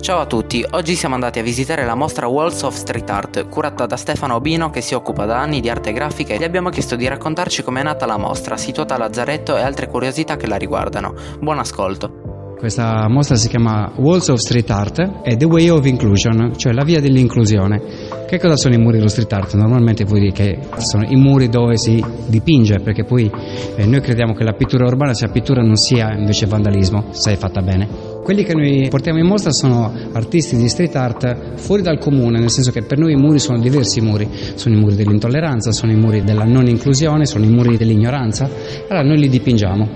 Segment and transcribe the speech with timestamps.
[0.00, 3.84] Ciao a tutti, oggi siamo andati a visitare la mostra Walls of Street Art, curata
[3.84, 6.96] da Stefano Obino che si occupa da anni di arte grafica e gli abbiamo chiesto
[6.96, 11.14] di raccontarci com'è nata la mostra, situata a Lazzaretto e altre curiosità che la riguardano.
[11.40, 12.54] Buon ascolto.
[12.58, 16.84] Questa mostra si chiama Walls of Street Art e The Way of Inclusion, cioè la
[16.84, 17.80] via dell'inclusione.
[18.26, 19.54] Che cosa sono i muri dello street art?
[19.54, 23.30] Normalmente vuol dire che sono i muri dove si dipinge, perché poi
[23.76, 27.36] eh, noi crediamo che la pittura urbana sia pittura non sia invece vandalismo, se è
[27.36, 28.17] fatta bene.
[28.28, 32.50] Quelli che noi portiamo in mostra sono artisti di street art fuori dal comune, nel
[32.50, 35.96] senso che per noi i muri sono diversi muri, sono i muri dell'intolleranza, sono i
[35.96, 38.46] muri della non inclusione, sono i muri dell'ignoranza,
[38.86, 39.88] allora noi li dipingiamo.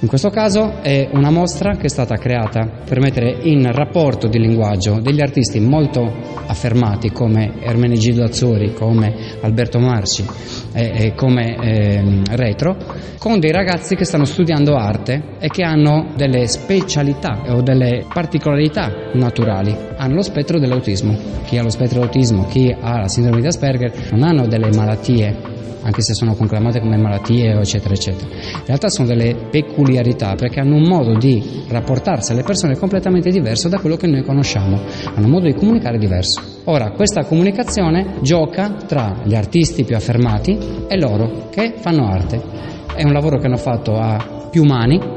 [0.00, 4.38] In questo caso è una mostra che è stata creata per mettere in rapporto di
[4.38, 6.10] linguaggio degli artisti molto
[6.46, 10.24] affermati come Ermenegildo Azzori, come Alberto Marci
[10.74, 12.76] e, e come eh, Retro,
[13.18, 19.10] con dei ragazzi che stanno studiando arte e che hanno delle specialità o delle particolarità
[19.14, 19.74] naturali.
[19.96, 21.16] Hanno lo spettro dell'autismo.
[21.44, 25.52] Chi ha lo spettro dell'autismo, chi ha la sindrome di Asperger, non hanno delle malattie
[25.84, 28.26] anche se sono conclamate come malattie eccetera eccetera.
[28.30, 33.68] In realtà sono delle peculiarità perché hanno un modo di rapportarsi alle persone completamente diverso
[33.68, 34.80] da quello che noi conosciamo,
[35.14, 36.53] hanno un modo di comunicare diverso.
[36.66, 42.40] Ora, questa comunicazione gioca tra gli artisti più affermati e loro che fanno arte.
[42.94, 45.13] È un lavoro che hanno fatto a più mani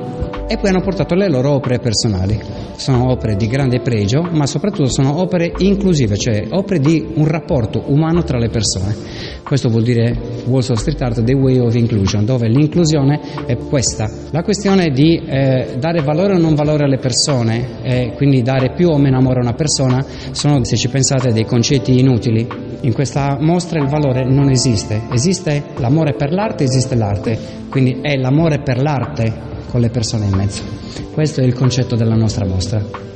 [0.47, 2.39] e poi hanno portato le loro opere personali.
[2.75, 7.83] Sono opere di grande pregio, ma soprattutto sono opere inclusive, cioè opere di un rapporto
[7.87, 8.95] umano tra le persone.
[9.43, 14.09] Questo vuol dire Walls of Street Art, The Way of Inclusion, dove l'inclusione è questa.
[14.31, 18.89] La questione di eh, dare valore o non valore alle persone, e quindi dare più
[18.89, 22.47] o meno amore a una persona, sono, se ci pensate, dei concetti inutili.
[22.81, 27.37] In questa mostra il valore non esiste, esiste l'amore per l'arte, esiste l'arte,
[27.69, 30.63] quindi è l'amore per l'arte con le persone in mezzo.
[31.13, 33.06] Questo è il concetto della nostra mostra.